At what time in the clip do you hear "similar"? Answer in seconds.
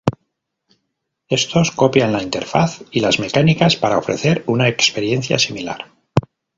5.37-5.91